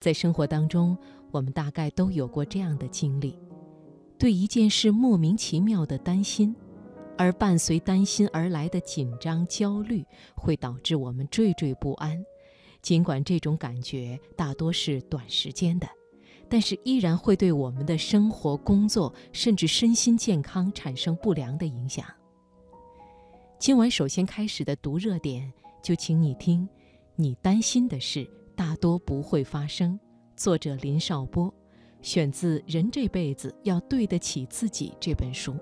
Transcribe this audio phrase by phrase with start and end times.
[0.00, 0.96] 在生活当中，
[1.30, 3.38] 我们大概都有过这样的经历：
[4.18, 6.56] 对一件事莫名其妙的担心，
[7.18, 10.02] 而伴随担心而来的紧张、焦虑，
[10.34, 12.24] 会导致我们惴惴不安。
[12.80, 15.86] 尽管这种感觉大多是短时间的，
[16.48, 22.06] 但是依然会对我们的生活、工作，甚至身心健康产生不良的影响。
[23.58, 26.66] 今晚首先开始的读热点，就请你听：
[27.16, 28.26] 你担心的事。
[28.60, 29.98] 大多不会发生。
[30.36, 31.50] 作者林少波，
[32.02, 35.56] 选自《人这辈子要对得起自己》这本书。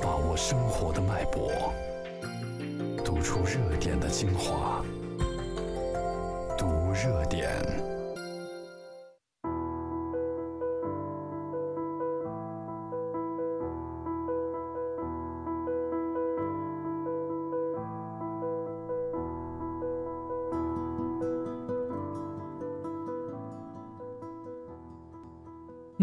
[0.00, 1.52] 把握生活的脉搏，
[3.04, 4.82] 读出热点的精华，
[6.56, 7.83] 读热点。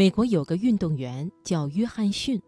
[0.01, 2.41] 美国有个运动员叫约翰逊，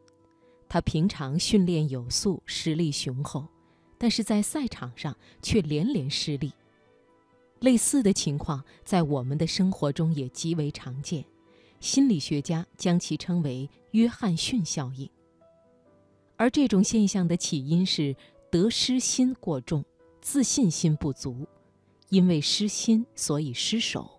[0.67, 3.45] 他平常训练有素，实力雄厚，
[3.95, 6.51] 但是在赛场上却连连失利。
[7.59, 11.23] 类似的情况在我们的生活中也极为常见，
[11.79, 15.07] 心理学家将其称为“约翰逊效应”。
[16.37, 18.15] 而这种现象的起因是
[18.49, 19.85] 得失心过重，
[20.21, 21.47] 自信心不足，
[22.09, 24.12] 因为失心，所以失手。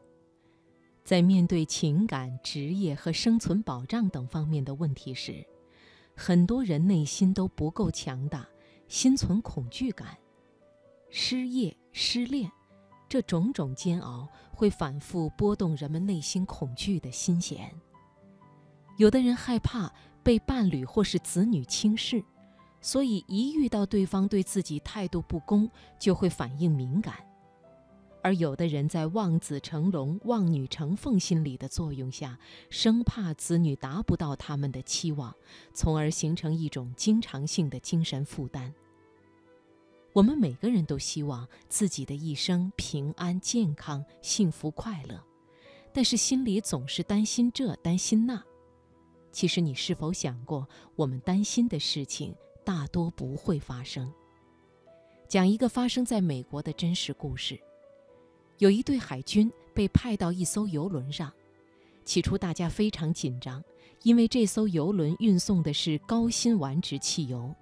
[1.04, 5.46] 在面对情感、职业和生存保障等方面的问题时，
[6.16, 8.48] 很多人内心都不够强大，
[8.88, 10.16] 心存恐惧感。
[11.10, 12.50] 失业、失恋，
[13.06, 17.70] 这种种煎熬会反复拨动人们内心恐惧的心弦。
[18.96, 22.24] 有的人害怕被伴侣或是子女轻视，
[22.80, 27.14] 所以一遇到对方对自己态度不公，就会反应敏感。
[28.24, 32.38] 而有的人在望子成龙、望女成凤心理的作用下，
[32.70, 35.36] 生怕子女达不到他们的期望，
[35.74, 38.74] 从而形成一种经常性的精神负担。
[40.14, 45.22] 我们每个人都希望自己的一生平安、健康、幸福、快乐，
[45.92, 48.42] 但是心里总是担心这、担心那。
[49.32, 52.34] 其实，你是否想过，我们担心的事情
[52.64, 54.10] 大多不会发生？
[55.28, 57.60] 讲一个发生在美国的真实故事。
[58.58, 61.32] 有一队海军被派到一艘游轮上，
[62.04, 63.62] 起初大家非常紧张，
[64.02, 67.54] 因为这艘游轮运送的是高辛烷值汽油。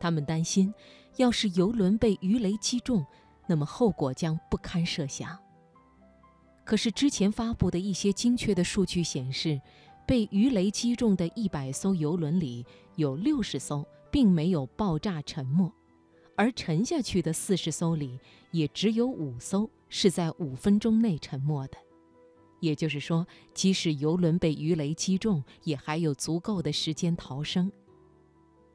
[0.00, 0.72] 他们担心，
[1.16, 3.04] 要是游轮被鱼雷击中，
[3.46, 5.38] 那么后果将不堪设想。
[6.64, 9.60] 可是之前发布的一些精确的数据显示，
[10.06, 12.64] 被鱼雷击中的一百艘游轮里
[12.96, 15.70] 有六十艘并没有爆炸沉没。
[16.36, 18.18] 而沉下去的四十艘里，
[18.50, 21.76] 也只有五艘是在五分钟内沉没的。
[22.60, 27.70] 也就是说，即使游轮被鱼雷击中，也还有足够的时间逃生。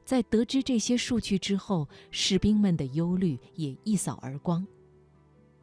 [0.04, 4.66] 在得知这些数据之后，士兵们的忧虑也一扫而光。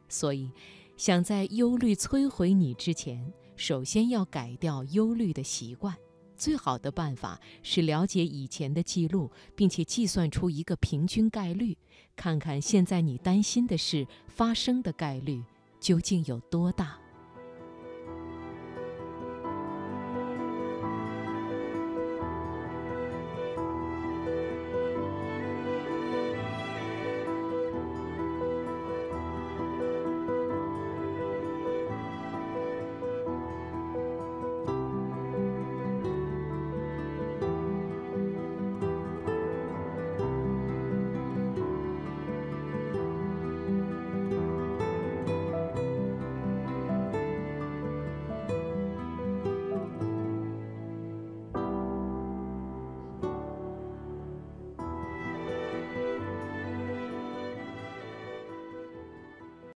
[0.08, 0.50] 所以，
[0.96, 5.96] 想在忧虑摧毁你之前，首先要改掉忧虑的习惯。
[6.36, 11.76] 最好的办法是了解以前的记录，并且计算出一个平均概率，
[12.14, 15.42] 看看现在你担心的事发生的概率
[15.80, 16.98] 究竟有多大。